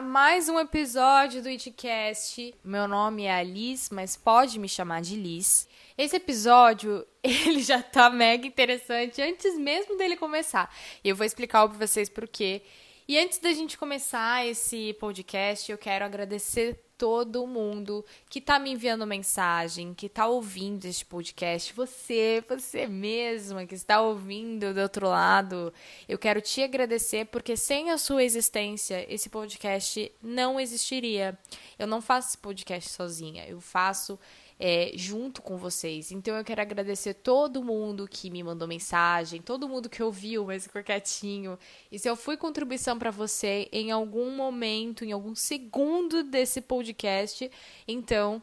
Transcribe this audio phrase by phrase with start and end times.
[0.00, 2.54] mais um episódio do Itcast.
[2.64, 5.68] Meu nome é Alice, mas pode me chamar de Liz.
[5.96, 10.74] Esse episódio, ele já tá mega interessante antes mesmo dele começar.
[11.04, 12.62] Eu vou explicar para vocês por quê.
[13.06, 18.72] E antes da gente começar esse podcast, eu quero agradecer todo mundo que tá me
[18.72, 21.72] enviando mensagem, que tá ouvindo este podcast.
[21.72, 25.72] Você, você mesma que está ouvindo do outro lado,
[26.06, 31.38] eu quero te agradecer porque sem a sua existência, esse podcast não existiria.
[31.78, 34.18] Eu não faço esse podcast sozinha, eu faço
[34.62, 36.12] é, junto com vocês.
[36.12, 40.64] Então eu quero agradecer todo mundo que me mandou mensagem, todo mundo que ouviu, mas
[40.64, 41.58] ficou quietinho.
[41.90, 47.50] E se eu fui contribuição para você em algum momento, em algum segundo desse podcast,
[47.88, 48.42] então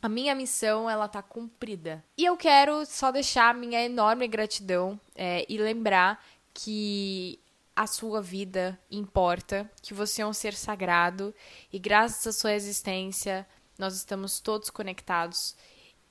[0.00, 2.02] a minha missão ela tá cumprida.
[2.16, 7.38] E eu quero só deixar minha enorme gratidão é, e lembrar que
[7.76, 11.34] a sua vida importa, que você é um ser sagrado
[11.70, 13.46] e graças à sua existência
[13.78, 15.56] nós estamos todos conectados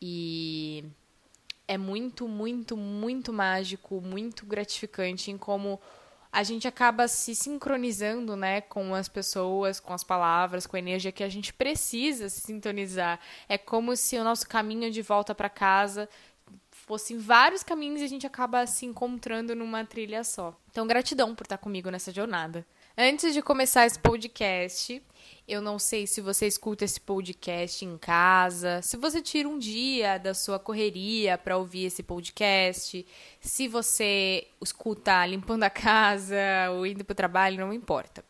[0.01, 0.83] e
[1.67, 5.79] é muito, muito, muito mágico, muito gratificante em como
[6.31, 11.11] a gente acaba se sincronizando, né, com as pessoas, com as palavras, com a energia
[11.11, 13.19] que a gente precisa se sintonizar.
[13.47, 16.09] É como se o nosso caminho de volta para casa
[16.71, 20.57] fossem vários caminhos e a gente acaba se encontrando numa trilha só.
[20.71, 22.65] Então, gratidão por estar comigo nessa jornada.
[22.95, 25.01] Antes de começar esse podcast,
[25.47, 30.19] eu não sei se você escuta esse podcast em casa, se você tira um dia
[30.19, 33.03] da sua correria para ouvir esse podcast,
[33.41, 36.37] se você escuta limpando a casa
[36.73, 38.23] ou indo para o trabalho, não importa.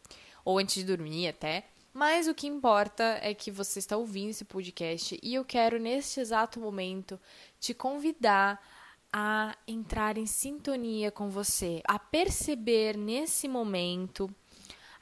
[0.46, 1.66] Ou antes de dormir até.
[1.94, 6.22] Mas o que importa é que você está ouvindo esse podcast e eu quero, neste
[6.22, 7.20] exato momento,
[7.60, 8.66] te convidar
[9.12, 14.34] a entrar em sintonia com você, a perceber nesse momento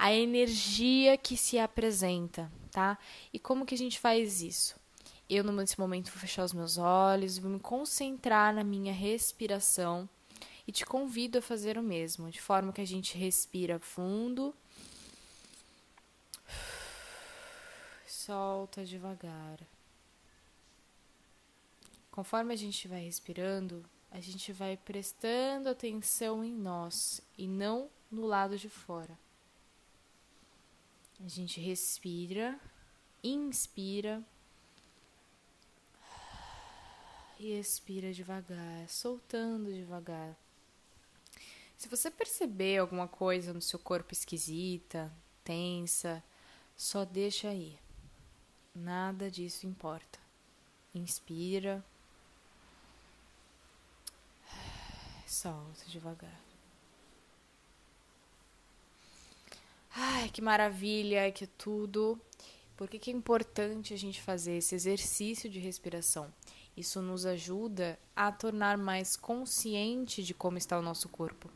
[0.01, 2.97] a energia que se apresenta, tá?
[3.31, 4.75] E como que a gente faz isso?
[5.29, 10.09] Eu, nesse momento, vou fechar os meus olhos, vou me concentrar na minha respiração
[10.67, 14.56] e te convido a fazer o mesmo, de forma que a gente respira fundo,
[18.07, 19.59] solta devagar.
[22.09, 28.25] Conforme a gente vai respirando, a gente vai prestando atenção em nós e não no
[28.25, 29.16] lado de fora.
[31.23, 32.59] A gente respira,
[33.23, 34.23] inspira
[37.39, 40.35] e expira devagar, soltando devagar.
[41.77, 46.23] Se você perceber alguma coisa no seu corpo esquisita, tensa,
[46.75, 47.77] só deixa aí.
[48.73, 50.19] Nada disso importa.
[50.93, 51.85] Inspira.
[55.27, 56.50] Solta devagar.
[59.96, 62.19] Ai, que maravilha, que tudo.
[62.78, 66.34] Por que, que é importante a gente fazer esse exercício de respiração?
[66.75, 71.50] Isso nos ajuda a tornar mais consciente de como está o nosso corpo.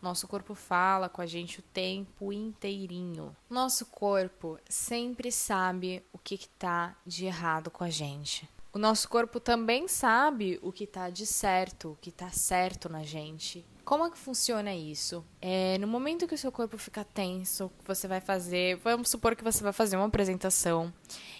[0.00, 3.34] Nosso corpo fala com a gente o tempo inteirinho.
[3.48, 8.48] Nosso corpo sempre sabe o que está de errado com a gente.
[8.72, 13.02] O nosso corpo também sabe o que está de certo, o que está certo na
[13.02, 13.64] gente.
[13.84, 15.22] Como é que funciona isso?
[15.42, 19.44] É, no momento que o seu corpo fica tenso, você vai fazer, vamos supor que
[19.44, 20.90] você vai fazer uma apresentação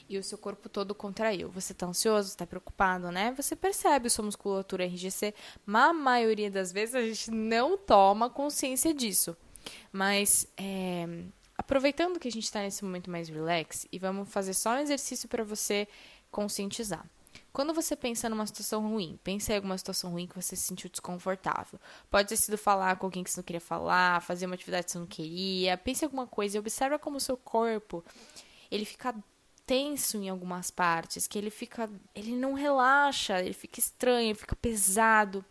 [0.08, 1.48] e o seu corpo todo contraiu.
[1.48, 3.32] Você está ansioso, está preocupado, né?
[3.34, 5.34] Você percebe sua musculatura enrijecer,
[5.64, 9.34] mas a maioria das vezes a gente não toma consciência disso.
[9.90, 11.06] Mas é,
[11.56, 15.30] aproveitando que a gente está nesse momento mais relax e vamos fazer só um exercício
[15.30, 15.88] para você
[16.30, 17.08] conscientizar.
[17.54, 20.90] Quando você pensa numa situação ruim, pensa em alguma situação ruim que você se sentiu
[20.90, 21.80] desconfortável.
[22.10, 24.90] Pode ter sido falar com alguém que você não queria falar, fazer uma atividade que
[24.92, 25.78] você não queria.
[25.78, 28.04] Pense em alguma coisa e observa como o seu corpo
[28.72, 29.14] ele fica
[29.64, 34.56] tenso em algumas partes, que ele fica, ele não relaxa, ele fica estranho, ele fica
[34.56, 35.44] pesado.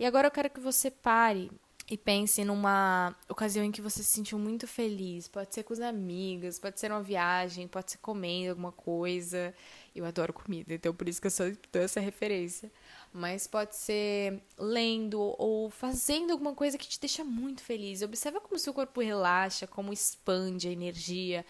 [0.00, 1.48] E agora eu quero que você pare
[1.90, 5.26] e pense numa ocasião em que você se sentiu muito feliz.
[5.26, 9.52] Pode ser com os amigos, pode ser uma viagem, pode ser comendo alguma coisa.
[9.94, 12.70] Eu adoro comida, então por isso que eu só dou essa referência.
[13.12, 18.02] Mas pode ser lendo ou fazendo alguma coisa que te deixa muito feliz.
[18.02, 21.44] Observa como seu corpo relaxa, como expande a energia,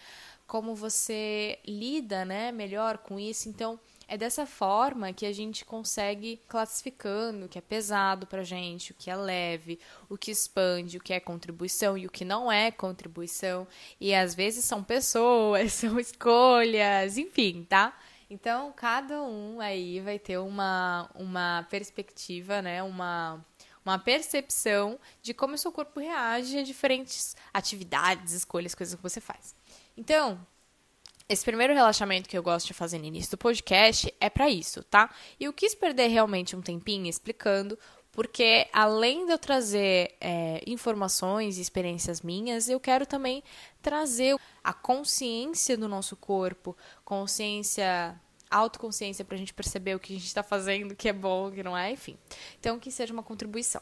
[0.46, 3.48] como você lida, né, melhor com isso.
[3.48, 3.78] Então,
[4.08, 8.94] é dessa forma que a gente consegue classificando o que é pesado pra gente, o
[8.94, 9.78] que é leve,
[10.08, 13.68] o que expande, o que é contribuição e o que não é contribuição.
[14.00, 17.96] E às vezes são pessoas, são escolhas, enfim, tá?
[18.30, 22.80] Então, cada um aí vai ter uma, uma perspectiva, né?
[22.80, 23.44] Uma,
[23.84, 29.20] uma percepção de como o seu corpo reage a diferentes atividades, escolhas, coisas que você
[29.20, 29.56] faz.
[29.96, 30.40] Então,
[31.28, 34.84] esse primeiro relaxamento que eu gosto de fazer no início do podcast é para isso,
[34.84, 35.12] tá?
[35.38, 37.76] E eu quis perder realmente um tempinho explicando,
[38.12, 43.42] porque além de eu trazer é, informações e experiências minhas, eu quero também
[43.80, 48.18] trazer a consciência do nosso corpo, consciência
[48.50, 51.52] autoconsciência para a gente perceber o que a gente está fazendo, que é bom, o
[51.52, 52.18] que não é, enfim.
[52.58, 53.80] Então, que seja uma contribuição.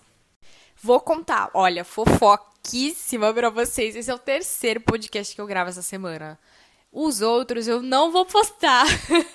[0.81, 3.97] Vou contar, olha, fofoquíssima para vocês.
[3.97, 6.39] Esse é o terceiro podcast que eu gravo essa semana.
[6.93, 8.87] Os outros eu não vou postar,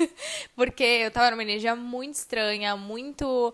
[0.56, 3.54] porque eu tava numa energia muito estranha, muito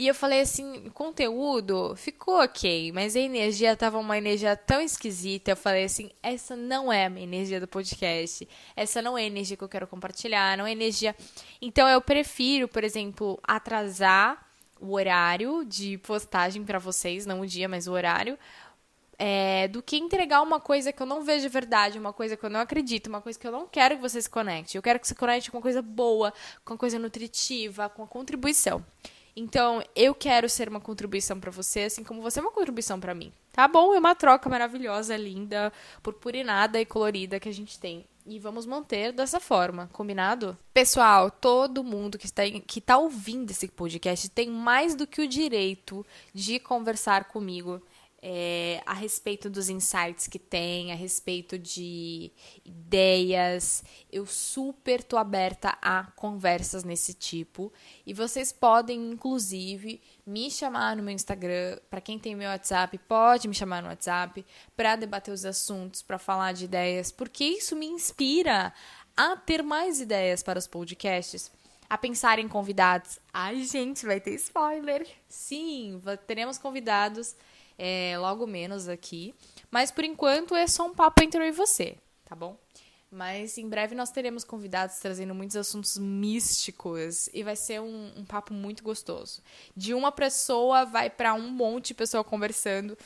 [0.00, 5.50] e eu falei assim, conteúdo ficou ok, mas a energia tava uma energia tão esquisita.
[5.50, 8.48] Eu falei assim, essa não é a minha energia do podcast.
[8.74, 11.14] Essa não é a energia que eu quero compartilhar, não é energia.
[11.60, 14.42] Então eu prefiro, por exemplo, atrasar
[14.80, 18.38] o horário de postagem para vocês, não o dia, mas o horário.
[19.18, 22.48] É, do que entregar uma coisa que eu não vejo verdade, uma coisa que eu
[22.48, 24.78] não acredito, uma coisa que eu não quero que vocês se conectem.
[24.78, 26.32] Eu quero que você conecte com uma coisa boa,
[26.64, 28.82] com uma coisa nutritiva, com uma contribuição.
[29.40, 33.14] Então, eu quero ser uma contribuição para você, assim como você é uma contribuição para
[33.14, 33.32] mim.
[33.50, 33.94] Tá bom?
[33.94, 35.72] É uma troca maravilhosa, linda,
[36.02, 38.04] purpurinada e colorida que a gente tem.
[38.26, 40.58] E vamos manter dessa forma, combinado?
[40.74, 45.26] Pessoal, todo mundo que está, que está ouvindo esse podcast tem mais do que o
[45.26, 46.04] direito
[46.34, 47.80] de conversar comigo
[48.22, 52.30] é, a respeito dos insights que tem, a respeito de
[52.64, 53.82] ideias.
[54.12, 57.72] Eu super tô aberta a conversas nesse tipo.
[58.06, 61.78] E vocês podem, inclusive, me chamar no meu Instagram.
[61.88, 64.44] Para quem tem meu WhatsApp, pode me chamar no WhatsApp
[64.76, 68.72] para debater os assuntos, para falar de ideias, porque isso me inspira
[69.16, 71.50] a ter mais ideias para os podcasts
[71.88, 73.18] a pensar em convidados.
[73.32, 75.04] Ai, gente, vai ter spoiler.
[75.28, 77.34] Sim, teremos convidados
[77.80, 79.34] é, logo menos aqui.
[79.70, 81.96] Mas por enquanto é só um papo entre eu e você,
[82.26, 82.58] tá bom?
[83.10, 88.24] Mas em breve nós teremos convidados trazendo muitos assuntos místicos e vai ser um, um
[88.24, 89.42] papo muito gostoso.
[89.74, 92.96] De uma pessoa vai para um monte de pessoa conversando.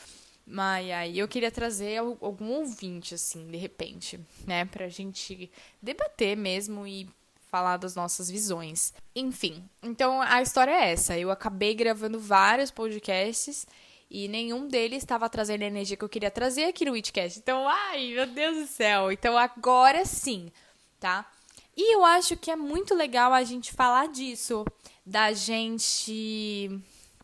[0.47, 4.67] Mas aí eu queria trazer algum ouvinte, assim, de repente, né?
[4.67, 5.51] Pra gente
[5.81, 7.09] debater mesmo e
[7.51, 8.93] falar das nossas visões.
[9.17, 11.17] Enfim, então a história é essa.
[11.17, 13.67] Eu acabei gravando vários podcasts
[14.11, 17.39] e nenhum deles estava trazendo a energia que eu queria trazer aqui no Witchcast.
[17.39, 19.11] Então, ai, meu Deus do céu.
[19.11, 20.51] Então, agora sim,
[21.01, 21.31] tá?
[21.77, 24.65] E eu acho que é muito legal a gente falar disso,
[25.05, 26.71] da gente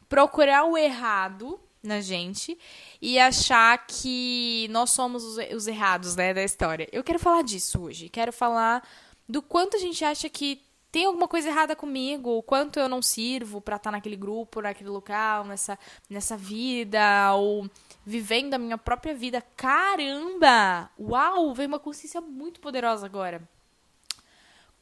[0.08, 2.58] procurar o errado na gente
[3.00, 6.88] e achar que nós somos os, os errados, né, da história.
[6.92, 8.08] Eu quero falar disso hoje.
[8.08, 8.86] Quero falar
[9.28, 10.60] do quanto a gente acha que
[10.92, 14.60] tem alguma coisa errada comigo, o quanto eu não sirvo para estar tá naquele grupo,
[14.60, 15.78] naquele local, nessa,
[16.08, 17.70] nessa vida, ou
[18.04, 19.40] vivendo a minha própria vida.
[19.56, 20.90] Caramba!
[20.98, 21.54] Uau!
[21.54, 23.48] Veio uma consciência muito poderosa agora.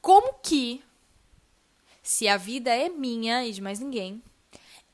[0.01, 0.83] Como que,
[2.03, 4.23] se a vida é minha e de mais ninguém,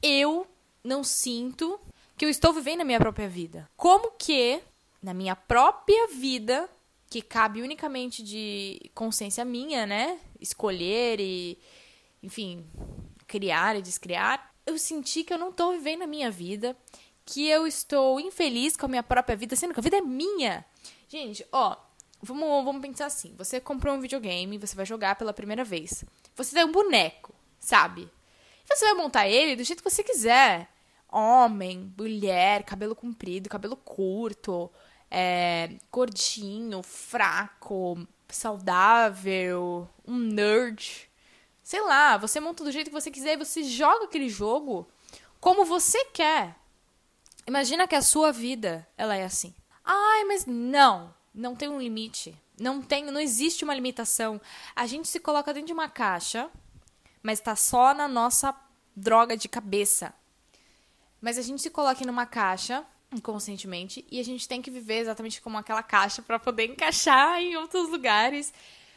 [0.02, 0.46] eu
[0.82, 1.78] não sinto
[2.16, 3.70] que eu estou vivendo a minha própria vida?
[3.76, 4.60] Como que,
[5.00, 6.68] na minha própria vida,
[7.14, 10.18] que cabe unicamente de consciência minha, né?
[10.40, 11.56] Escolher e,
[12.20, 12.66] enfim,
[13.24, 14.52] criar e descriar.
[14.66, 16.76] Eu senti que eu não estou vivendo a minha vida,
[17.24, 20.64] que eu estou infeliz com a minha própria vida, sendo que a vida é minha.
[21.06, 21.76] Gente, ó,
[22.20, 26.04] vamos, vamos pensar assim: você comprou um videogame, você vai jogar pela primeira vez.
[26.34, 28.10] Você tem um boneco, sabe?
[28.68, 30.68] Você vai montar ele do jeito que você quiser.
[31.08, 34.68] Homem, mulher, cabelo comprido, cabelo curto,
[35.16, 41.08] é, gordinho, fraco, saudável, um nerd.
[41.62, 44.88] Sei lá, você monta do jeito que você quiser e você joga aquele jogo
[45.38, 46.56] como você quer.
[47.46, 49.54] Imagina que a sua vida, ela é assim.
[49.84, 52.36] Ai, mas não, não tem um limite.
[52.58, 54.40] Não tem, não existe uma limitação.
[54.74, 56.50] A gente se coloca dentro de uma caixa,
[57.22, 58.52] mas tá só na nossa
[58.96, 60.12] droga de cabeça.
[61.20, 65.40] Mas a gente se coloca numa caixa inconscientemente e a gente tem que viver exatamente
[65.40, 68.52] como aquela caixa para poder encaixar em outros lugares.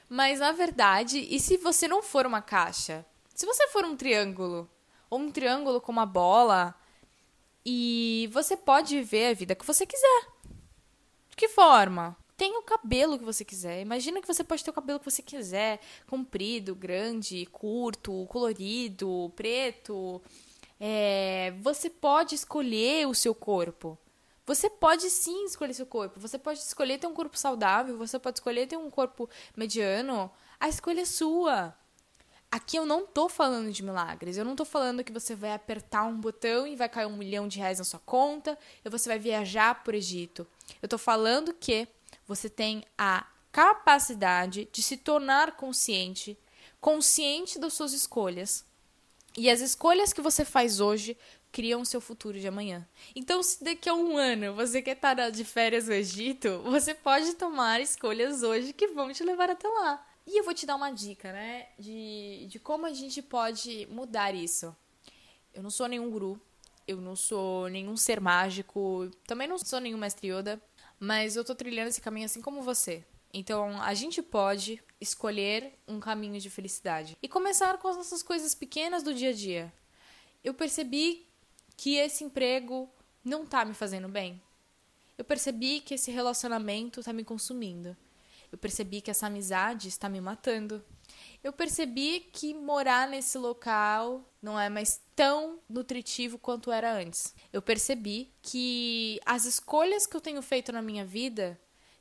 [0.10, 3.06] Mas na verdade, e se você não for uma caixa?
[3.34, 4.70] Se você for um triângulo,
[5.10, 6.76] ou um triângulo com uma bola,
[7.66, 10.28] e você pode viver a vida que você quiser.
[11.30, 12.16] De que forma?
[12.38, 13.82] Tenha o cabelo que você quiser.
[13.82, 20.22] Imagina que você pode ter o cabelo que você quiser, comprido, grande, curto, colorido, preto.
[20.80, 23.98] É, você pode escolher o seu corpo.
[24.48, 26.22] Você pode sim escolher seu corpo.
[26.22, 30.32] Você pode escolher ter um corpo saudável, você pode escolher ter um corpo mediano.
[30.58, 31.76] A escolha é sua.
[32.50, 34.38] Aqui eu não tô falando de milagres.
[34.38, 37.46] Eu não tô falando que você vai apertar um botão e vai cair um milhão
[37.46, 40.48] de reais na sua conta e você vai viajar por Egito.
[40.82, 41.86] Eu tô falando que
[42.26, 46.40] você tem a capacidade de se tornar consciente,
[46.80, 48.66] consciente das suas escolhas.
[49.38, 51.18] E as escolhas que você faz hoje
[51.52, 52.88] criam o seu futuro de amanhã.
[53.16, 57.34] Então, se daqui a um ano você quer estar de férias no Egito, você pode
[57.36, 60.06] tomar escolhas hoje que vão te levar até lá.
[60.26, 61.68] E eu vou te dar uma dica, né?
[61.80, 64.76] De, de como a gente pode mudar isso.
[65.54, 66.40] Eu não sou nenhum guru,
[66.88, 70.62] eu não sou nenhum ser mágico, também não sou nenhum mestre Yoda,
[71.00, 73.04] mas eu tô trilhando esse caminho assim como você.
[73.34, 78.56] Então, a gente pode escolher um caminho de felicidade e começar com as nossas coisas
[78.56, 79.74] pequenas do dia a dia.
[80.44, 81.27] Eu percebi
[81.78, 82.90] que esse emprego
[83.24, 84.42] não tá me fazendo bem.
[85.18, 87.96] Eu percebi que esse relacionamento tá me consumindo.
[88.52, 90.84] Eu percebi que essa amizade está me matando.
[91.44, 97.34] Eu percebi que morar nesse local não é mais tão nutritivo quanto era antes.
[97.52, 101.60] Eu percebi que as escolhas que eu tenho feito na minha vida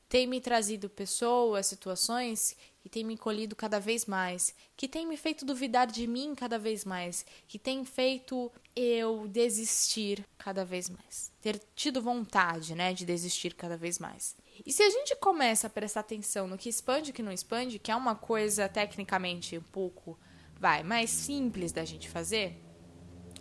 [0.09, 2.56] têm me trazido pessoas, situações
[2.87, 6.57] que têm me encolhido cada vez mais, que têm me feito duvidar de mim cada
[6.57, 13.05] vez mais, que têm feito eu desistir cada vez mais, ter tido vontade, né, de
[13.05, 14.37] desistir cada vez mais.
[14.64, 17.81] E se a gente começa a prestar atenção no que expande e que não expande,
[17.81, 20.16] que é uma coisa tecnicamente um pouco,
[20.55, 22.57] vai, mais simples da gente fazer,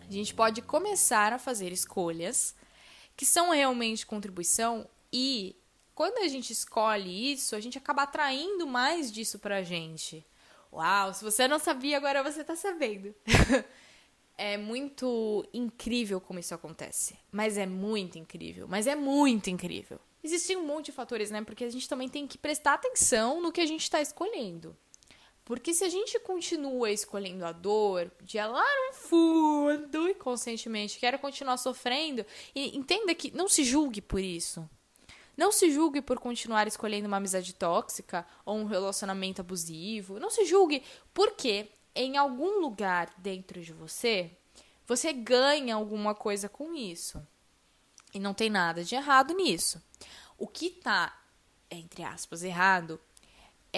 [0.09, 2.55] a gente pode começar a fazer escolhas
[3.15, 5.55] que são realmente contribuição e
[5.95, 10.25] quando a gente escolhe isso, a gente acaba atraindo mais disso pra gente.
[10.71, 13.15] Uau, se você não sabia, agora você tá sabendo.
[14.37, 17.17] é muito incrível como isso acontece.
[17.31, 18.67] Mas é muito incrível.
[18.67, 19.97] Mas é muito incrível.
[20.21, 21.41] Existem um monte de fatores, né?
[21.41, 24.75] Porque a gente também tem que prestar atenção no que a gente está escolhendo.
[25.45, 31.55] Porque se a gente continua escolhendo a dor, de lá no fundo, inconscientemente, quero continuar
[31.55, 34.67] sofrendo, e entenda que não se julgue por isso.
[35.37, 40.19] Não se julgue por continuar escolhendo uma amizade tóxica ou um relacionamento abusivo.
[40.19, 44.31] Não se julgue porque em algum lugar dentro de você,
[44.85, 47.25] você ganha alguma coisa com isso.
[48.13, 49.81] E não tem nada de errado nisso.
[50.37, 51.17] O que tá,
[51.69, 52.99] entre aspas, errado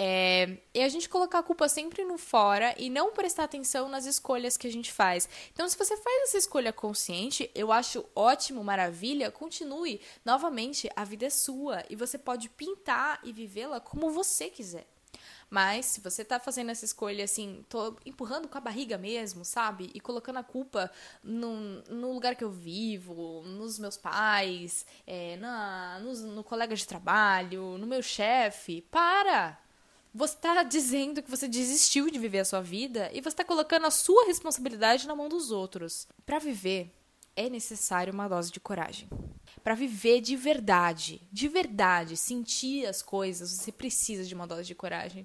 [0.00, 4.06] é, é, a gente colocar a culpa sempre no fora e não prestar atenção nas
[4.06, 5.28] escolhas que a gente faz.
[5.52, 10.00] Então, se você faz essa escolha consciente, eu acho ótimo, maravilha, continue.
[10.24, 14.86] Novamente, a vida é sua e você pode pintar e vivê-la como você quiser.
[15.50, 19.90] Mas se você tá fazendo essa escolha assim, tô empurrando com a barriga mesmo, sabe?
[19.92, 20.92] E colocando a culpa
[21.24, 26.86] no, no lugar que eu vivo, nos meus pais, é, na, no, no colega de
[26.86, 29.58] trabalho, no meu chefe, para!
[30.18, 33.86] Você está dizendo que você desistiu de viver a sua vida e você está colocando
[33.86, 36.08] a sua responsabilidade na mão dos outros.
[36.26, 36.92] Para viver,
[37.36, 39.08] é necessário uma dose de coragem.
[39.62, 44.74] Para viver de verdade, de verdade, sentir as coisas, você precisa de uma dose de
[44.74, 45.24] coragem.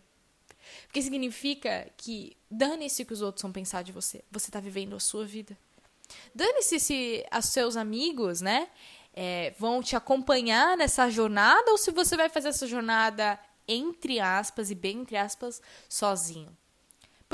[0.85, 4.23] Porque significa que dane-se o que os outros vão pensar de você.
[4.29, 5.57] Você está vivendo a sua vida.
[6.35, 8.69] Dane-se se os seus amigos, né,
[9.11, 14.71] é, vão te acompanhar nessa jornada ou se você vai fazer essa jornada entre aspas
[14.71, 16.55] e bem entre aspas sozinho.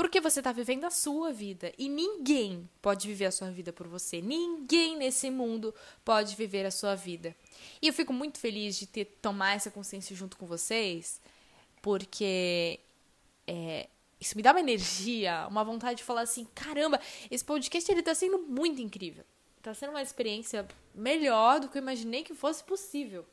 [0.00, 3.86] Porque você está vivendo a sua vida e ninguém pode viver a sua vida por
[3.86, 4.22] você.
[4.22, 7.36] Ninguém nesse mundo pode viver a sua vida.
[7.82, 11.20] E eu fico muito feliz de ter tomar essa consciência junto com vocês,
[11.82, 12.80] porque
[13.46, 16.98] é, isso me dá uma energia, uma vontade de falar assim, caramba,
[17.30, 19.24] esse podcast ele tá sendo muito incrível.
[19.60, 23.26] Tá sendo uma experiência melhor do que eu imaginei que fosse possível.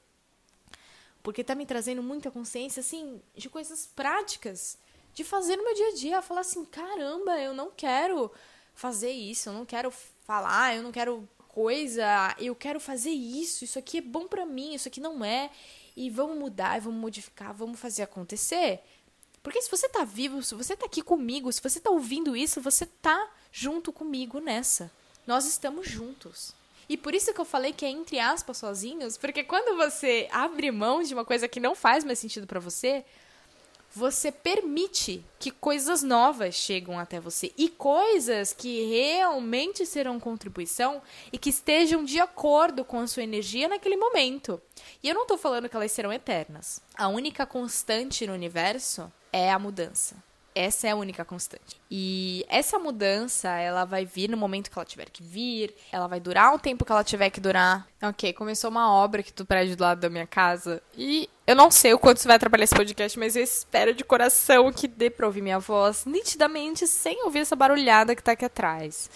[1.27, 4.77] Porque tá me trazendo muita consciência, assim, de coisas práticas,
[5.13, 6.21] de fazer no meu dia a dia.
[6.21, 8.31] Falar assim, caramba, eu não quero
[8.73, 9.91] fazer isso, eu não quero
[10.25, 14.73] falar, eu não quero coisa, eu quero fazer isso, isso aqui é bom para mim,
[14.73, 15.51] isso aqui não é.
[15.97, 18.79] E vamos mudar, vamos modificar, vamos fazer acontecer.
[19.43, 22.61] Porque se você tá vivo, se você tá aqui comigo, se você tá ouvindo isso,
[22.61, 24.89] você tá junto comigo nessa.
[25.27, 26.55] Nós estamos juntos.
[26.89, 30.71] E por isso que eu falei que é entre aspas sozinhos, porque quando você abre
[30.71, 33.03] mão de uma coisa que não faz mais sentido para você,
[33.93, 41.01] você permite que coisas novas chegam até você e coisas que realmente serão contribuição
[41.31, 44.61] e que estejam de acordo com a sua energia naquele momento.
[45.01, 46.81] E eu não estou falando que elas serão eternas.
[46.95, 50.26] A única constante no universo é a mudança.
[50.57, 51.79] Essa é a única constante.
[51.89, 56.19] E essa mudança, ela vai vir no momento que ela tiver que vir, ela vai
[56.19, 57.87] durar o tempo que ela tiver que durar.
[58.01, 61.69] Ok, começou uma obra aqui do prédio do lado da minha casa e eu não
[61.69, 65.11] sei o quanto isso vai atrapalhar esse podcast, mas eu espero de coração que dê
[65.11, 69.11] pra ouvir minha voz nitidamente sem ouvir essa barulhada que tá aqui atrás.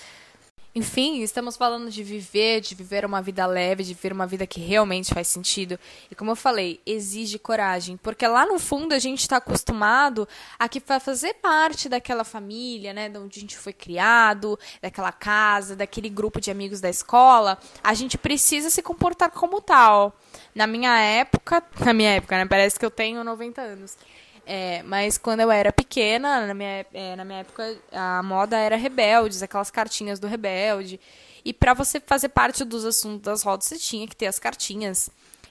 [0.74, 4.62] Enfim, estamos falando de viver, de viver uma vida leve, de viver uma vida que
[4.62, 5.78] realmente faz sentido.
[6.10, 10.26] E como eu falei, exige coragem, porque lá no fundo a gente está acostumado
[10.58, 15.76] a que fazer parte daquela família, né, de onde a gente foi criado, daquela casa,
[15.76, 20.16] daquele grupo de amigos da escola, a gente precisa se comportar como tal.
[20.56, 23.98] Na minha época, na minha época, né, parece que eu tenho 90 anos.
[24.46, 28.76] É, mas quando eu era pequena, na minha, é, na minha época, a moda era
[28.76, 31.00] rebeldes, aquelas cartinhas do rebelde.
[31.44, 35.10] E para você fazer parte dos assuntos das rodas, você tinha que ter as cartinhas.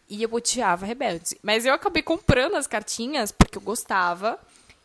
[0.08, 1.34] E eu odiava rebeldes.
[1.42, 4.38] Mas eu acabei comprando as cartinhas porque eu gostava.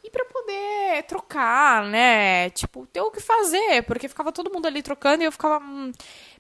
[0.03, 2.51] E para poder trocar, né?
[2.51, 3.81] Tipo, ter o que fazer.
[3.83, 5.63] Porque ficava todo mundo ali trocando e eu ficava.
[5.63, 5.91] Hum.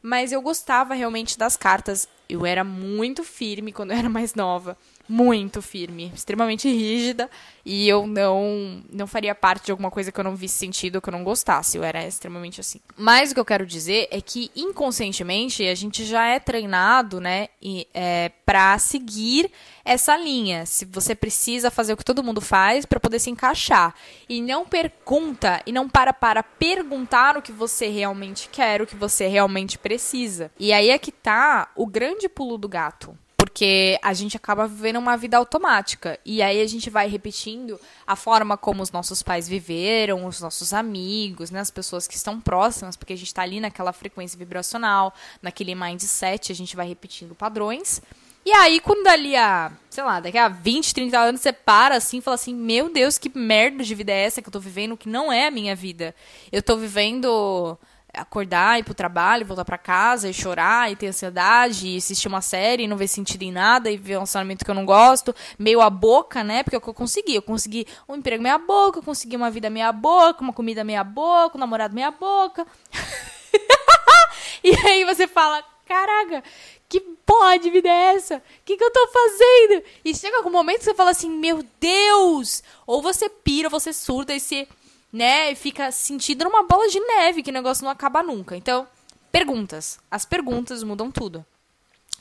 [0.03, 2.07] Mas eu gostava realmente das cartas.
[2.27, 4.77] Eu era muito firme quando eu era mais nova
[5.07, 7.29] muito firme, extremamente rígida,
[7.63, 11.09] e eu não não faria parte de alguma coisa que eu não visse sentido, que
[11.09, 12.79] eu não gostasse, eu era extremamente assim.
[12.97, 17.49] Mas o que eu quero dizer é que inconscientemente a gente já é treinado, né,
[17.61, 19.51] e, é, para seguir
[19.83, 20.65] essa linha.
[20.65, 23.93] Se você precisa fazer o que todo mundo faz para poder se encaixar
[24.27, 28.95] e não pergunta e não para para perguntar o que você realmente quer, o que
[28.95, 30.51] você realmente precisa.
[30.59, 33.17] E aí é que tá o grande pulo do gato
[33.55, 36.19] porque a gente acaba vivendo uma vida automática.
[36.25, 40.73] E aí a gente vai repetindo a forma como os nossos pais viveram, os nossos
[40.73, 45.13] amigos, né, as pessoas que estão próximas, porque a gente está ali naquela frequência vibracional,
[45.41, 48.01] naquele mindset, a gente vai repetindo padrões.
[48.45, 52.17] E aí, quando dali a, sei lá, daqui a 20, 30 anos você para assim
[52.17, 54.97] e fala assim: Meu Deus, que merda de vida é essa que eu tô vivendo,
[54.97, 56.13] que não é a minha vida.
[56.51, 57.77] Eu tô vivendo
[58.17, 62.41] acordar, ir pro trabalho, voltar para casa e chorar e ter ansiedade e assistir uma
[62.41, 65.35] série e não ver sentido em nada e ver um relacionamento que eu não gosto,
[65.57, 66.63] meio a boca, né?
[66.63, 67.35] Porque é o que eu consegui.
[67.35, 71.03] Eu consegui um emprego meia boca, eu consegui uma vida meia boca, uma comida meia
[71.03, 72.65] boca, um namorado meia boca.
[74.63, 76.43] e aí você fala, caraca,
[76.87, 78.37] que porra de vida é essa?
[78.37, 79.83] O que, que eu tô fazendo?
[80.03, 82.63] E chega algum momento que você fala assim, meu Deus!
[82.85, 84.67] Ou você pira, ou você surda e você
[85.15, 85.53] né?
[85.53, 88.57] E fica sentido numa bola de neve, que o negócio não acaba nunca.
[88.57, 88.85] Então,
[89.31, 89.97] perguntas.
[90.11, 91.45] As perguntas mudam tudo.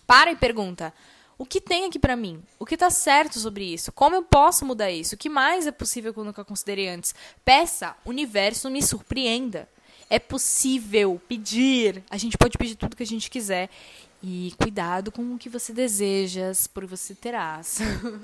[0.06, 0.94] Para e pergunta.
[1.36, 2.40] O que tem aqui para mim?
[2.56, 3.90] O que tá certo sobre isso?
[3.90, 5.16] Como eu posso mudar isso?
[5.16, 7.12] O que mais é possível que eu nunca considerei antes?
[7.44, 9.68] Peça, universo me surpreenda.
[10.08, 12.04] É possível pedir.
[12.08, 13.70] A gente pode pedir tudo que a gente quiser.
[14.22, 17.80] E cuidado com o que você desejas, por você terás.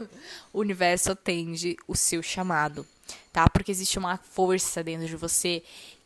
[0.55, 2.87] o universo atende o seu chamado
[3.33, 3.49] tá?
[3.49, 5.63] Porque existe uma força dentro de você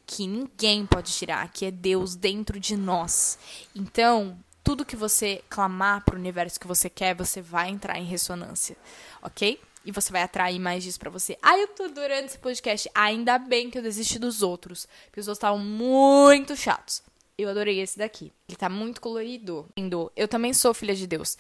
[0.06, 3.38] que ninguém pode tirar, que é Deus dentro de nós.
[3.74, 8.04] Então, tudo que você clamar para o universo que você quer, você vai entrar em
[8.04, 8.76] ressonância,
[9.22, 9.60] ok?
[9.84, 11.36] E você vai atrair mais disso para você.
[11.42, 12.90] Ah, eu tô adorando esse podcast.
[12.94, 17.02] Ainda bem que eu desisti dos outros, porque os outros estavam muito chatos.
[17.36, 18.32] Eu adorei esse daqui.
[18.48, 19.68] Ele tá muito colorido.
[20.16, 21.36] Eu também sou filha de Deus.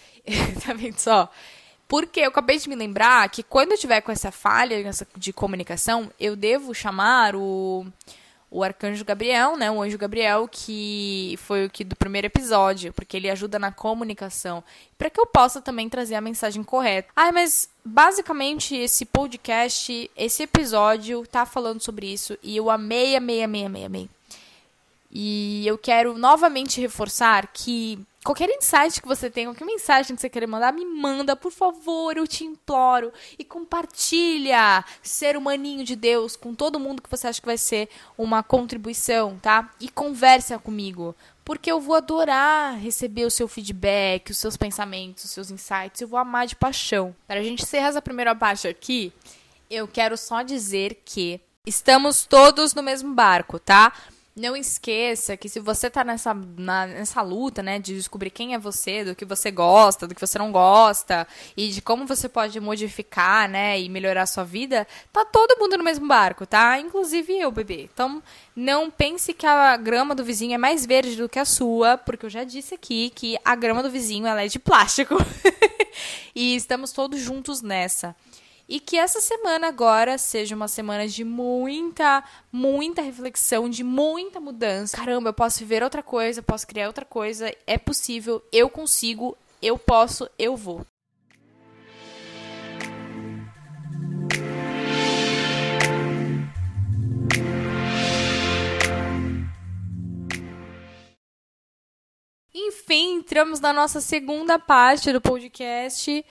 [0.64, 1.30] tá vendo só?
[1.86, 6.10] Porque eu acabei de me lembrar que quando eu tiver com essa falha de comunicação,
[6.18, 7.86] eu devo chamar o,
[8.50, 9.70] o arcanjo Gabriel, né?
[9.70, 14.62] O anjo Gabriel, que foi o que do primeiro episódio, porque ele ajuda na comunicação.
[14.96, 17.08] Para que eu possa também trazer a mensagem correta.
[17.16, 22.38] Ah, mas basicamente esse podcast, esse episódio tá falando sobre isso.
[22.42, 24.08] E eu amei, amei, amei, amei, amei.
[25.14, 30.28] E eu quero novamente reforçar que qualquer insight que você tenha, qualquer mensagem que você
[30.28, 33.12] queira mandar, me manda, por favor, eu te imploro.
[33.38, 37.88] E compartilha ser humaninho de Deus com todo mundo que você acha que vai ser
[38.18, 39.70] uma contribuição, tá?
[39.78, 41.14] E conversa comigo.
[41.44, 46.00] Porque eu vou adorar receber o seu feedback, os seus pensamentos, os seus insights.
[46.00, 47.14] Eu vou amar de paixão.
[47.28, 49.12] Para a gente encerrar essa primeira parte aqui,
[49.70, 53.92] eu quero só dizer que estamos todos no mesmo barco, tá?
[54.36, 58.58] Não esqueça que se você tá nessa, na, nessa luta, né, de descobrir quem é
[58.58, 61.24] você, do que você gosta, do que você não gosta,
[61.56, 65.78] e de como você pode modificar, né, e melhorar a sua vida, tá todo mundo
[65.78, 66.80] no mesmo barco, tá?
[66.80, 67.88] Inclusive eu, bebê.
[67.94, 68.20] Então,
[68.56, 72.26] não pense que a grama do vizinho é mais verde do que a sua, porque
[72.26, 75.16] eu já disse aqui que a grama do vizinho ela é de plástico.
[76.34, 78.16] e estamos todos juntos nessa.
[78.66, 84.96] E que essa semana agora seja uma semana de muita, muita reflexão, de muita mudança.
[84.96, 89.36] Caramba, eu posso viver outra coisa, eu posso criar outra coisa, é possível, eu consigo,
[89.60, 90.86] eu posso, eu vou.
[102.54, 106.24] Enfim, entramos na nossa segunda parte do podcast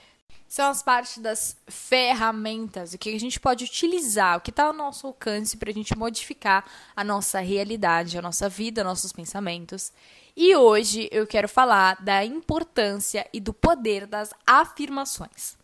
[0.54, 4.72] são as partes das ferramentas, o que a gente pode utilizar, o que está ao
[4.72, 6.64] nosso alcance para a gente modificar
[6.94, 9.92] a nossa realidade, a nossa vida, nossos pensamentos.
[10.36, 15.56] E hoje eu quero falar da importância e do poder das afirmações.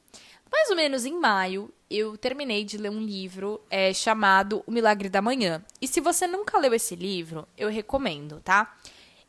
[0.51, 5.09] Mais ou menos em maio, eu terminei de ler um livro é, chamado O Milagre
[5.09, 5.65] da Manhã.
[5.81, 8.77] E se você nunca leu esse livro, eu recomendo, tá?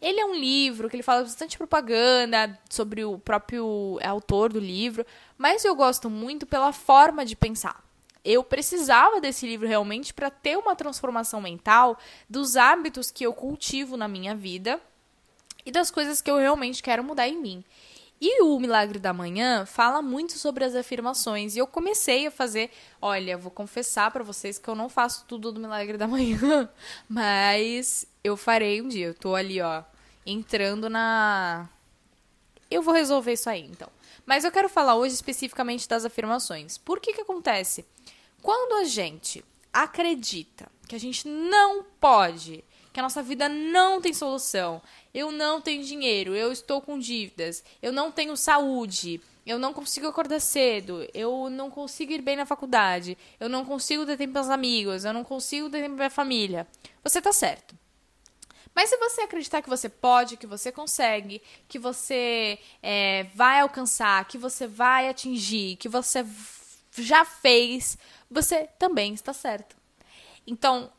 [0.02, 5.06] Ele é um livro que ele fala bastante propaganda sobre o próprio autor do livro,
[5.38, 7.84] mas eu gosto muito pela forma de pensar.
[8.26, 11.98] Eu precisava desse livro realmente para ter uma transformação mental
[12.30, 14.80] dos hábitos que eu cultivo na minha vida
[15.66, 17.64] e das coisas que eu realmente quero mudar em mim.
[18.24, 21.56] E o Milagre da Manhã fala muito sobre as afirmações.
[21.56, 22.70] E eu comecei a fazer.
[23.02, 26.70] Olha, vou confessar para vocês que eu não faço tudo do Milagre da Manhã,
[27.10, 29.08] mas eu farei um dia.
[29.08, 29.84] Eu tô ali, ó,
[30.26, 31.70] entrando na.
[32.70, 33.90] Eu vou resolver isso aí, então.
[34.26, 36.78] Mas eu quero falar hoje especificamente das afirmações.
[36.78, 37.86] Por que que acontece?
[38.42, 44.14] Quando a gente acredita que a gente não pode, que a nossa vida não tem
[44.14, 44.82] solução,
[45.14, 50.08] eu não tenho dinheiro, eu estou com dívidas, eu não tenho saúde, eu não consigo
[50.08, 54.42] acordar cedo, eu não consigo ir bem na faculdade, eu não consigo ter tempo para
[54.42, 56.68] os amigos, eu não consigo ter tempo para a família.
[57.04, 57.81] Você tá certo.
[58.74, 64.26] Mas se você acreditar que você pode, que você consegue, que você é, vai alcançar,
[64.26, 66.26] que você vai atingir, que você
[66.98, 67.98] já fez,
[68.30, 69.76] você também está certo.
[70.48, 70.92] Então,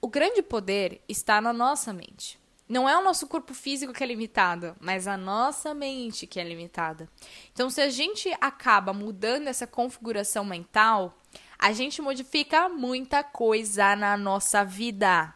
[0.00, 2.38] o grande poder está na nossa mente.
[2.68, 6.44] Não é o nosso corpo físico que é limitado, mas a nossa mente que é
[6.44, 7.08] limitada.
[7.52, 11.18] Então, se a gente acaba mudando essa configuração mental,
[11.58, 15.34] a gente modifica muita coisa na nossa vida.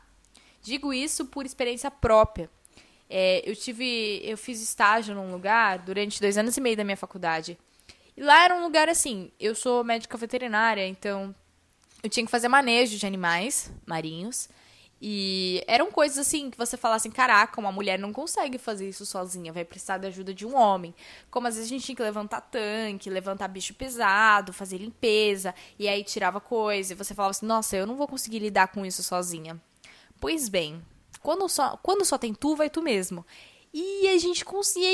[0.65, 2.49] Digo isso por experiência própria.
[3.09, 6.97] É, eu tive, eu fiz estágio num lugar durante dois anos e meio da minha
[6.97, 7.59] faculdade.
[8.17, 9.31] E lá era um lugar assim.
[9.39, 11.35] Eu sou médica veterinária, então
[12.03, 14.49] eu tinha que fazer manejo de animais marinhos.
[15.03, 19.05] E eram coisas assim que você fala assim: caraca, uma mulher não consegue fazer isso
[19.05, 20.95] sozinha, vai precisar da ajuda de um homem.
[21.31, 25.87] Como às vezes a gente tinha que levantar tanque, levantar bicho pesado, fazer limpeza, e
[25.89, 29.03] aí tirava coisa, e você falava assim: nossa, eu não vou conseguir lidar com isso
[29.03, 29.61] sozinha.
[30.21, 30.83] Pois bem,
[31.23, 33.25] quando só, quando só tem tu, vai tu mesmo.
[33.73, 34.45] E a gente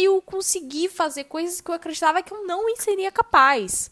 [0.01, 3.91] eu consegui fazer coisas que eu acreditava que eu não seria capaz.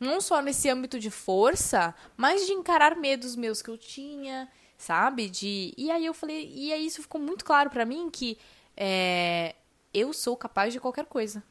[0.00, 5.28] Não só nesse âmbito de força, mas de encarar medos meus que eu tinha, sabe?
[5.28, 8.38] De E aí eu falei, e aí isso ficou muito claro para mim que
[8.76, 9.54] é,
[9.92, 11.42] eu sou capaz de qualquer coisa.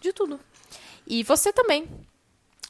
[0.00, 0.40] De tudo.
[1.06, 1.88] E você também.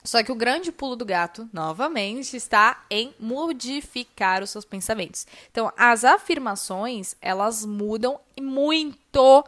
[0.02, 5.26] Só que o grande pulo do gato, novamente, está em modificar os seus pensamentos.
[5.50, 9.44] Então, as afirmações, elas mudam muito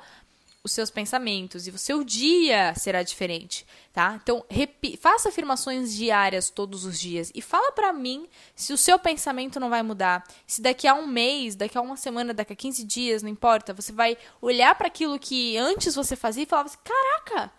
[0.65, 4.21] os seus pensamentos e o seu dia será diferente, tá?
[4.23, 4.45] Então,
[5.01, 9.69] faça afirmações diárias todos os dias e fala para mim se o seu pensamento não
[9.69, 10.25] vai mudar.
[10.47, 13.75] Se daqui a um mês, daqui a uma semana, daqui a 15 dias, não importa,
[13.75, 17.53] você vai olhar para aquilo que antes você fazia e falar assim: "Caraca,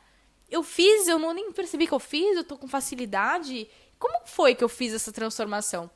[0.54, 3.68] eu fiz, eu não nem percebi que eu fiz, eu tô com facilidade.
[3.98, 5.90] Como foi que eu fiz essa transformação?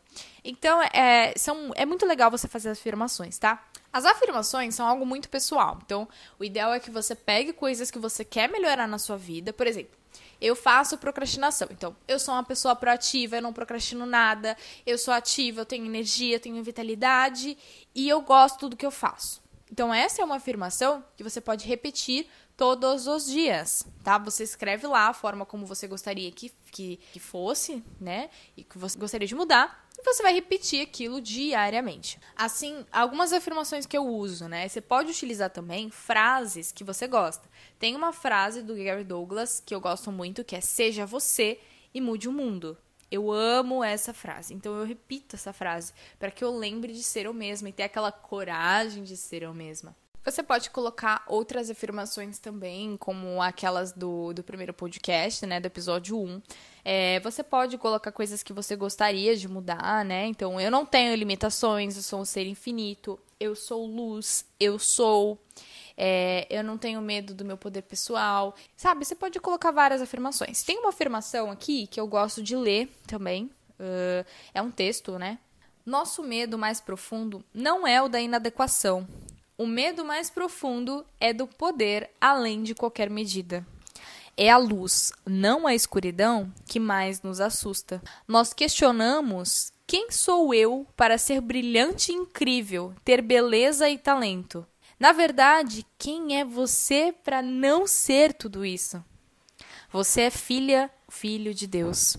[0.43, 3.63] Então, é, são, é muito legal você fazer afirmações, tá?
[3.93, 5.77] As afirmações são algo muito pessoal.
[5.85, 9.53] Então, o ideal é que você pegue coisas que você quer melhorar na sua vida.
[9.53, 9.95] Por exemplo,
[10.41, 11.67] eu faço procrastinação.
[11.69, 15.85] Então, eu sou uma pessoa proativa, eu não procrastino nada, eu sou ativa, eu tenho
[15.85, 17.55] energia, eu tenho vitalidade
[17.93, 19.39] e eu gosto do que eu faço.
[19.71, 24.17] Então, essa é uma afirmação que você pode repetir todos os dias, tá?
[24.17, 28.31] Você escreve lá a forma como você gostaria que, que, que fosse, né?
[28.57, 29.87] E que você gostaria de mudar.
[29.95, 32.19] E você vai repetir aquilo diariamente.
[32.35, 34.67] Assim, algumas afirmações que eu uso, né?
[34.67, 37.47] Você pode utilizar também frases que você gosta.
[37.77, 41.59] Tem uma frase do Gary Douglas que eu gosto muito, que é Seja você
[41.93, 42.75] e mude o mundo.
[43.09, 44.53] Eu amo essa frase.
[44.53, 47.83] Então eu repito essa frase para que eu lembre de ser eu mesma e ter
[47.83, 49.95] aquela coragem de ser eu mesma.
[50.27, 56.19] Você pode colocar outras afirmações também, como aquelas do, do primeiro podcast, né, do episódio
[56.19, 56.41] 1.
[56.83, 60.25] É, você pode colocar coisas que você gostaria de mudar, né?
[60.25, 65.41] Então, eu não tenho limitações, eu sou um ser infinito, eu sou luz, eu sou.
[65.95, 68.53] É, eu não tenho medo do meu poder pessoal.
[68.75, 70.61] Sabe, você pode colocar várias afirmações.
[70.61, 73.45] Tem uma afirmação aqui que eu gosto de ler também.
[73.79, 75.39] Uh, é um texto, né?
[75.85, 79.07] Nosso medo mais profundo não é o da inadequação,
[79.57, 83.65] o medo mais profundo é do poder além de qualquer medida.
[84.37, 88.01] É a luz, não a escuridão, que mais nos assusta.
[88.27, 94.65] Nós questionamos quem sou eu para ser brilhante e incrível, ter beleza e talento.
[94.99, 99.03] Na verdade, quem é você para não ser tudo isso?
[99.91, 102.17] Você é filha filho de Deus.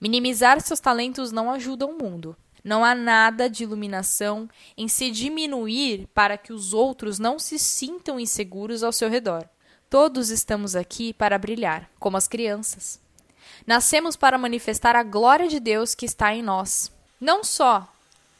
[0.00, 2.36] Minimizar seus talentos não ajuda o mundo.
[2.62, 8.20] Não há nada de iluminação em se diminuir para que os outros não se sintam
[8.20, 9.48] inseguros ao seu redor.
[9.88, 13.00] Todos estamos aqui para brilhar, como as crianças.
[13.66, 16.92] Nascemos para manifestar a glória de Deus que está em nós.
[17.20, 17.90] Não só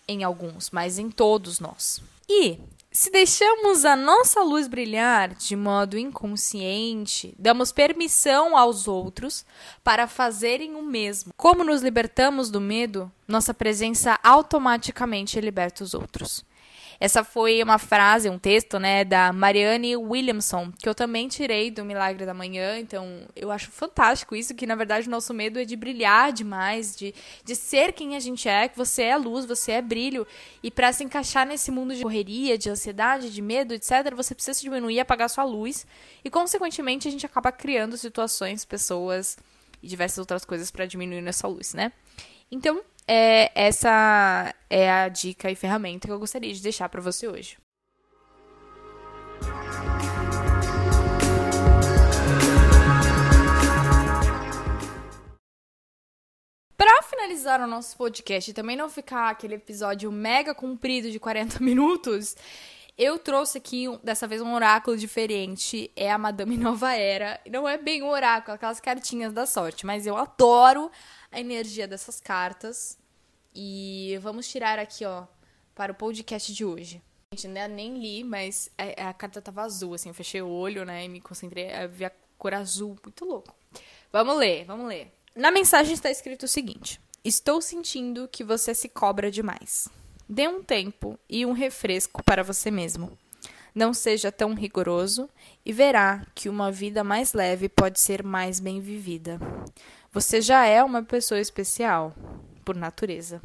[0.07, 2.01] em alguns, mas em todos nós.
[2.29, 2.59] E
[2.93, 9.45] se deixamos a nossa luz brilhar de modo inconsciente, damos permissão aos outros
[9.85, 11.33] para fazerem o mesmo.
[11.37, 16.45] Como nos libertamos do medo, nossa presença automaticamente liberta os outros.
[17.01, 21.83] Essa foi uma frase, um texto, né, da Marianne Williamson, que eu também tirei do
[21.83, 22.79] Milagre da Manhã.
[22.79, 26.95] Então, eu acho fantástico isso, que na verdade o nosso medo é de brilhar demais,
[26.95, 30.27] de, de ser quem a gente é, que você é luz, você é brilho.
[30.63, 34.61] E para se encaixar nesse mundo de correria, de ansiedade, de medo, etc., você precisa
[34.61, 35.87] diminuir, apagar sua luz.
[36.23, 39.39] E, consequentemente, a gente acaba criando situações, pessoas
[39.83, 41.93] e diversas outras coisas para diminuir essa luz, né?
[42.51, 47.29] Então, é, essa é a dica e ferramenta que eu gostaria de deixar para você
[47.29, 47.57] hoje.
[56.77, 61.61] Para finalizar o nosso podcast e também não ficar aquele episódio mega comprido de 40
[61.63, 62.35] minutos,
[62.99, 65.91] eu trouxe aqui, dessa vez, um oráculo diferente.
[65.95, 67.41] É a Madame Nova Era.
[67.49, 70.91] Não é bem um oráculo, aquelas cartinhas da sorte, mas eu adoro
[71.31, 72.99] a energia dessas cartas.
[73.55, 75.25] E vamos tirar aqui, ó,
[75.75, 77.03] para o podcast de hoje.
[77.33, 80.49] Gente, né, nem li, mas a, é, a, carta tava azul, assim, eu fechei o
[80.49, 83.55] olho, né, e me concentrei, vi a cor azul, muito louco.
[84.13, 85.13] Vamos ler, vamos ler.
[85.35, 89.89] Na mensagem está escrito o seguinte: Estou sentindo que você se cobra demais.
[90.29, 93.17] Dê um tempo e um refresco para você mesmo.
[93.75, 95.29] Não seja tão rigoroso
[95.65, 99.39] e verá que uma vida mais leve pode ser mais bem vivida.
[100.13, 102.13] Você já é uma pessoa especial
[102.65, 103.41] por natureza.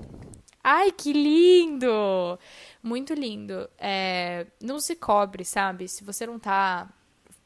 [0.63, 2.39] Ai, que lindo!
[2.81, 3.69] Muito lindo.
[3.77, 5.87] É, não se cobre, sabe?
[5.87, 6.89] Se você não tá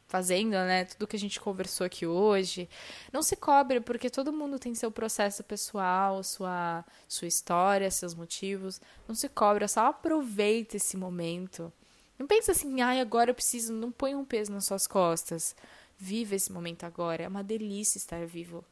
[0.07, 2.69] fazendo, né, tudo que a gente conversou aqui hoje,
[3.11, 8.79] não se cobre, porque todo mundo tem seu processo pessoal, sua, sua história, seus motivos.
[9.05, 11.73] Não se cobre, só aproveita esse momento.
[12.17, 15.53] Não pensa assim, ai, agora eu preciso, não põe um peso nas suas costas.
[15.97, 18.63] Viva esse momento agora, é uma delícia estar vivo.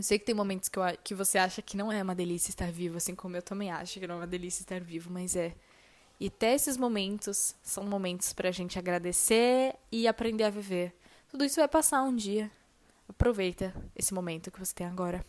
[0.00, 2.48] Eu sei que tem momentos que, eu, que você acha que não é uma delícia
[2.48, 5.36] estar vivo, assim como eu também acho que não é uma delícia estar vivo, mas
[5.36, 5.54] é.
[6.18, 10.94] E até esses momentos são momentos para a gente agradecer e aprender a viver.
[11.28, 12.50] Tudo isso vai passar um dia.
[13.10, 15.22] Aproveita esse momento que você tem agora.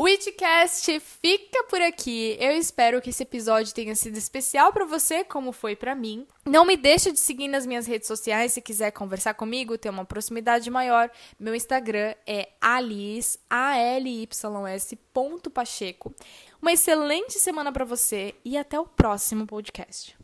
[0.00, 2.36] O Itcast fica por aqui.
[2.38, 6.24] Eu espero que esse episódio tenha sido especial para você, como foi para mim.
[6.46, 10.04] Não me deixa de seguir nas minhas redes sociais se quiser conversar comigo, ter uma
[10.04, 11.10] proximidade maior.
[11.36, 14.28] Meu Instagram é alice, a l y
[14.72, 16.14] s ponto pacheco.
[16.62, 20.16] Uma excelente semana para você e até o próximo podcast.